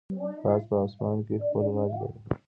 [0.43, 2.19] باز په آسمان کې خپل راج لري